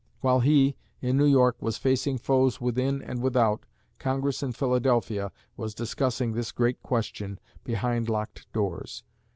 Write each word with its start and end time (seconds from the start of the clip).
While 0.21 0.39
he, 0.39 0.77
in 0.99 1.15
New 1.15 1.27
York, 1.27 1.57
was 1.61 1.77
facing 1.77 2.17
foes 2.17 2.59
within 2.59 3.03
and 3.03 3.21
without, 3.21 3.67
Congress 3.99 4.41
in 4.41 4.51
Philadelphia 4.51 5.31
was 5.55 5.75
discussing 5.75 6.33
this 6.33 6.51
great 6.51 6.81
question 6.81 7.37
behind 7.65 8.09
locked 8.09 8.51
doors. 8.51 9.03